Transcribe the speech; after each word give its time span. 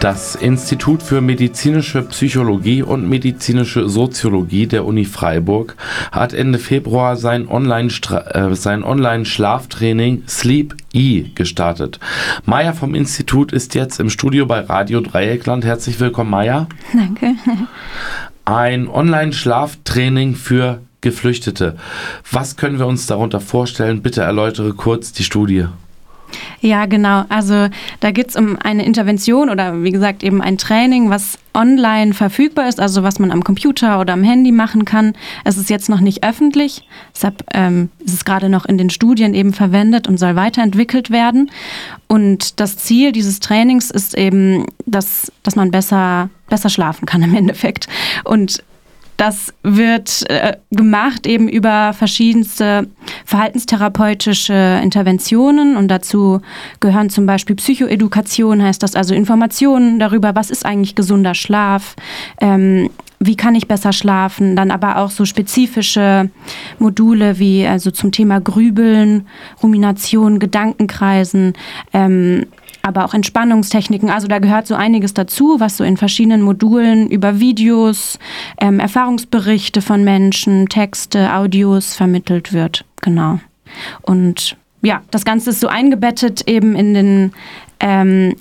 Das 0.00 0.34
Institut 0.34 1.02
für 1.02 1.20
medizinische 1.20 2.02
Psychologie 2.02 2.82
und 2.82 3.08
medizinische 3.08 3.88
Soziologie 3.88 4.66
der 4.66 4.84
Uni 4.84 5.06
Freiburg 5.06 5.74
hat 6.12 6.34
Ende 6.34 6.58
Februar 6.58 7.16
sein 7.16 7.48
Online-Schlaftraining 7.48 8.84
äh, 8.84 10.18
Online 10.18 10.28
Sleep 10.28 10.76
E 10.92 11.22
gestartet. 11.34 11.98
Maya 12.44 12.74
vom 12.74 12.94
Institut 12.94 13.52
ist 13.52 13.74
jetzt 13.74 13.98
im 13.98 14.10
Studio 14.10 14.44
bei 14.44 14.60
Radio 14.60 15.00
Dreieckland. 15.00 15.64
Herzlich 15.64 15.98
willkommen, 15.98 16.30
Maya. 16.30 16.66
Danke. 16.92 17.34
Ein 18.44 18.88
Online-Schlaftraining 18.88 20.34
für 20.34 20.82
Geflüchtete. 21.00 21.76
Was 22.30 22.56
können 22.56 22.78
wir 22.78 22.86
uns 22.86 23.06
darunter 23.06 23.40
vorstellen? 23.40 24.02
Bitte 24.02 24.20
erläutere 24.22 24.74
kurz 24.74 25.12
die 25.12 25.24
Studie. 25.24 25.66
Ja, 26.60 26.86
genau. 26.86 27.24
Also 27.28 27.68
da 28.00 28.10
geht 28.10 28.30
es 28.30 28.36
um 28.36 28.58
eine 28.62 28.84
Intervention 28.84 29.50
oder 29.50 29.82
wie 29.82 29.92
gesagt 29.92 30.22
eben 30.22 30.42
ein 30.42 30.58
Training, 30.58 31.10
was 31.10 31.38
online 31.54 32.12
verfügbar 32.12 32.68
ist, 32.68 32.80
also 32.80 33.02
was 33.02 33.18
man 33.18 33.30
am 33.30 33.42
Computer 33.42 34.00
oder 34.00 34.12
am 34.12 34.22
Handy 34.22 34.52
machen 34.52 34.84
kann. 34.84 35.14
Es 35.44 35.56
ist 35.56 35.70
jetzt 35.70 35.88
noch 35.88 36.00
nicht 36.00 36.24
öffentlich, 36.24 36.86
deshalb 37.14 37.42
ähm, 37.54 37.88
ist 38.04 38.14
es 38.14 38.24
gerade 38.24 38.48
noch 38.48 38.66
in 38.66 38.78
den 38.78 38.90
Studien 38.90 39.34
eben 39.34 39.52
verwendet 39.52 40.06
und 40.06 40.18
soll 40.18 40.36
weiterentwickelt 40.36 41.10
werden. 41.10 41.50
Und 42.08 42.60
das 42.60 42.76
Ziel 42.76 43.12
dieses 43.12 43.40
Trainings 43.40 43.90
ist 43.90 44.16
eben, 44.16 44.66
dass, 44.84 45.32
dass 45.42 45.56
man 45.56 45.70
besser, 45.70 46.28
besser 46.48 46.68
schlafen 46.68 47.06
kann 47.06 47.22
im 47.22 47.34
Endeffekt. 47.34 47.88
Und 48.24 48.62
das 49.16 49.54
wird 49.62 50.28
äh, 50.30 50.56
gemacht 50.70 51.26
eben 51.26 51.48
über 51.48 51.92
verschiedenste 51.92 52.88
verhaltenstherapeutische 53.24 54.80
Interventionen 54.82 55.76
und 55.76 55.88
dazu 55.88 56.40
gehören 56.80 57.10
zum 57.10 57.26
Beispiel 57.26 57.56
Psychoedukation, 57.56 58.62
heißt 58.62 58.82
das 58.82 58.94
also 58.94 59.14
Informationen 59.14 59.98
darüber, 59.98 60.34
was 60.34 60.50
ist 60.50 60.66
eigentlich 60.66 60.94
gesunder 60.94 61.34
Schlaf, 61.34 61.96
ähm, 62.40 62.90
wie 63.18 63.36
kann 63.36 63.54
ich 63.54 63.68
besser 63.68 63.92
schlafen, 63.92 64.56
dann 64.56 64.70
aber 64.70 64.98
auch 64.98 65.10
so 65.10 65.24
spezifische 65.24 66.30
Module 66.78 67.38
wie 67.38 67.66
also 67.66 67.90
zum 67.90 68.12
Thema 68.12 68.40
Grübeln, 68.40 69.26
Rumination, 69.62 70.38
Gedankenkreisen, 70.38 71.54
ähm, 71.92 72.46
aber 72.82 73.04
auch 73.04 73.14
Entspannungstechniken. 73.14 74.10
Also 74.10 74.28
da 74.28 74.38
gehört 74.38 74.66
so 74.66 74.74
einiges 74.74 75.14
dazu, 75.14 75.58
was 75.58 75.76
so 75.76 75.84
in 75.84 75.96
verschiedenen 75.96 76.42
Modulen 76.42 77.10
über 77.10 77.40
Videos, 77.40 78.18
ähm, 78.60 78.78
Erfahrungsberichte 78.78 79.82
von 79.82 80.04
Menschen, 80.04 80.68
Texte, 80.68 81.34
Audios 81.34 81.96
vermittelt 81.96 82.52
wird. 82.52 82.84
Genau. 83.02 83.40
Und 84.02 84.56
ja, 84.82 85.02
das 85.10 85.24
Ganze 85.24 85.50
ist 85.50 85.60
so 85.60 85.68
eingebettet 85.68 86.46
eben 86.46 86.76
in 86.76 86.94
den 86.94 87.32
ähm, 87.80 88.36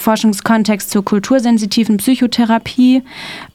Forschungskontext 0.00 0.90
zur 0.90 1.04
kultursensitiven 1.04 1.98
Psychotherapie. 1.98 3.02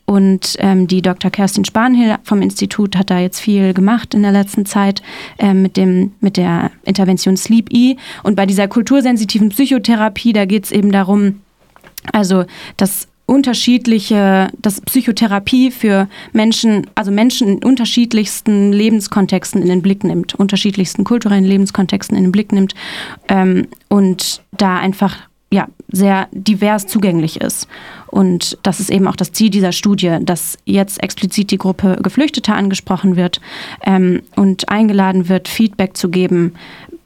Und 0.06 0.56
ähm, 0.60 0.88
die 0.88 1.02
Dr. 1.02 1.32
Kerstin 1.32 1.66
Spanhill 1.66 2.18
vom 2.24 2.42
Institut 2.42 2.96
hat 2.96 3.10
da 3.10 3.20
jetzt 3.20 3.40
viel 3.40 3.74
gemacht 3.74 4.14
in 4.14 4.22
der 4.22 4.32
letzten 4.32 4.66
Zeit 4.66 5.02
äh, 5.38 5.54
mit, 5.54 5.78
dem, 5.78 6.14
mit 6.22 6.38
der 6.38 6.72
Intervention 6.84 7.38
Sleep 7.38 7.70
E. 7.72 7.96
Und 8.24 8.36
bei 8.36 8.46
dieser 8.46 8.68
kultursensitiven 8.68 9.50
Psychotherapie, 9.50 10.34
da 10.34 10.46
geht 10.46 10.66
es 10.66 10.72
eben 10.72 10.92
darum, 10.92 11.42
also 12.14 12.46
dass 12.78 13.08
unterschiedliche, 13.26 14.50
dass 14.62 14.82
Psychotherapie 14.82 15.72
für 15.72 16.08
Menschen, 16.32 16.88
also 16.96 17.12
Menschen 17.12 17.48
in 17.48 17.64
unterschiedlichsten 17.64 18.72
Lebenskontexten 18.72 19.62
in 19.62 19.70
den 19.70 19.82
Blick 19.82 20.04
nimmt, 20.04 20.36
unterschiedlichsten 20.36 21.04
kulturellen 21.04 21.44
Lebenskontexten 21.44 22.16
in 22.16 22.26
den 22.26 22.32
Blick 22.32 22.52
nimmt 22.52 22.76
ähm, 23.28 23.68
und 23.90 24.44
da 24.52 24.78
einfach 24.78 25.18
ja, 25.52 25.68
sehr 25.88 26.28
divers 26.32 26.88
zugänglich 26.88 27.40
ist. 27.40 27.68
Und 28.08 28.58
das 28.64 28.80
ist 28.80 28.90
eben 28.90 29.08
auch 29.08 29.16
das 29.16 29.32
Ziel 29.32 29.50
dieser 29.50 29.72
Studie, 29.72 30.18
dass 30.22 30.58
jetzt 30.66 31.02
explizit 31.02 31.52
die 31.52 31.58
Gruppe 31.58 31.98
Geflüchteter 32.02 32.56
angesprochen 32.56 33.16
wird 33.16 33.40
ähm, 33.86 34.22
und 34.36 34.70
eingeladen 34.70 35.30
wird, 35.30 35.48
Feedback 35.48 35.96
zu 35.96 36.10
geben 36.10 36.54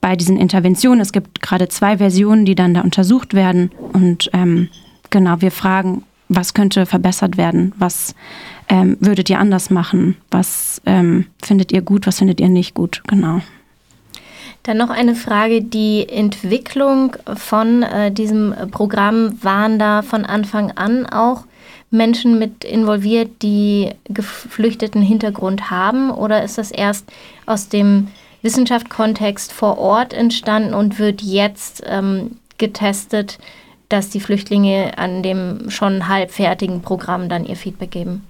bei 0.02 0.16
diesen 0.16 0.38
Interventionen. 0.38 1.02
Es 1.02 1.12
gibt 1.12 1.42
gerade 1.42 1.68
zwei 1.68 1.98
Versionen, 1.98 2.46
die 2.46 2.56
dann 2.56 2.74
da 2.74 2.82
untersucht 2.82 3.34
werden. 3.34 3.72
Und 3.94 4.30
ähm, 4.34 4.70
genau, 5.10 5.42
wir 5.42 5.52
fragen, 5.52 6.04
was 6.30 6.54
könnte 6.54 6.86
verbessert 6.86 7.38
werden? 7.38 7.74
Was 7.78 8.16
ähm, 8.70 8.98
würdet 9.00 9.30
ihr 9.30 9.40
anders 9.40 9.70
machen? 9.70 10.16
Was 10.32 10.82
ähm, 10.86 11.26
findet 11.42 11.72
ihr 11.72 11.82
gut? 11.82 12.08
Was 12.08 12.20
findet 12.20 12.40
ihr 12.40 12.50
nicht 12.50 12.76
gut? 12.76 13.02
Genau. 13.08 13.42
Dann 14.64 14.78
noch 14.78 14.90
eine 14.90 15.16
Frage. 15.16 15.62
Die 15.62 16.08
Entwicklung 16.08 17.16
von 17.36 17.84
äh, 17.84 18.12
diesem 18.12 18.54
Programm 18.72 19.42
waren 19.42 19.80
da 19.80 20.02
von 20.02 20.26
Anfang 20.26 20.72
an 20.72 21.06
auch 21.06 21.44
Menschen 21.92 22.38
mit 22.38 22.64
involviert, 22.64 23.42
die 23.42 23.92
geflüchteten 24.06 25.02
Hintergrund 25.02 25.72
haben? 25.72 26.12
Oder 26.12 26.44
ist 26.44 26.58
das 26.58 26.72
erst 26.72 27.06
aus 27.46 27.70
dem 27.70 28.08
Wissenschaftskontext 28.42 29.52
vor 29.52 29.78
Ort 29.78 30.14
entstanden 30.14 30.74
und 30.74 31.00
wird 31.00 31.22
jetzt 31.22 31.84
ähm, 31.86 32.38
getestet, 32.58 33.40
dass 33.90 34.10
die 34.10 34.20
Flüchtlinge 34.20 34.98
an 34.98 35.24
dem 35.24 35.70
schon 35.70 36.08
halbfertigen 36.08 36.82
Programm 36.82 37.28
dann 37.28 37.46
ihr 37.46 37.56
Feedback 37.56 37.92
geben? 37.92 38.24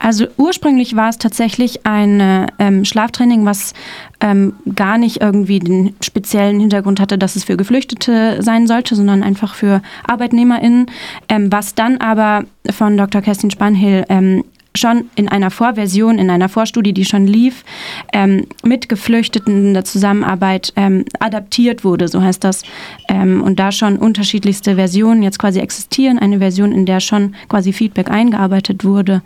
Also 0.00 0.26
ursprünglich 0.36 0.96
war 0.96 1.08
es 1.08 1.18
tatsächlich 1.18 1.84
ein 1.86 2.46
ähm, 2.58 2.84
Schlaftraining, 2.84 3.44
was 3.44 3.74
ähm, 4.20 4.54
gar 4.74 4.98
nicht 4.98 5.20
irgendwie 5.20 5.58
den 5.58 5.94
speziellen 6.00 6.58
Hintergrund 6.58 7.00
hatte, 7.00 7.18
dass 7.18 7.36
es 7.36 7.44
für 7.44 7.56
Geflüchtete 7.56 8.42
sein 8.42 8.66
sollte, 8.66 8.94
sondern 8.94 9.22
einfach 9.22 9.54
für 9.54 9.82
ArbeitnehmerInnen, 10.08 10.86
ähm, 11.28 11.52
was 11.52 11.74
dann 11.74 11.98
aber 11.98 12.44
von 12.70 12.96
Dr. 12.96 13.22
Kerstin 13.22 13.50
Spanhill 13.50 14.04
ähm, 14.08 14.44
schon 14.76 15.10
in 15.14 15.28
einer 15.28 15.50
Vorversion, 15.50 16.18
in 16.18 16.30
einer 16.30 16.48
Vorstudie, 16.48 16.92
die 16.92 17.04
schon 17.04 17.26
lief, 17.26 17.64
ähm, 18.12 18.46
mit 18.64 18.88
Geflüchteten 18.88 19.68
in 19.68 19.74
der 19.74 19.84
Zusammenarbeit 19.84 20.72
ähm, 20.76 21.04
adaptiert 21.18 21.84
wurde, 21.84 22.08
so 22.08 22.22
heißt 22.22 22.42
das. 22.44 22.62
Ähm, 23.08 23.42
und 23.42 23.58
da 23.58 23.72
schon 23.72 23.98
unterschiedlichste 23.98 24.76
Versionen 24.76 25.22
jetzt 25.22 25.38
quasi 25.38 25.60
existieren. 25.60 26.18
Eine 26.18 26.38
Version, 26.38 26.72
in 26.72 26.86
der 26.86 27.00
schon 27.00 27.34
quasi 27.48 27.72
Feedback 27.72 28.10
eingearbeitet 28.10 28.84
wurde. 28.84 29.22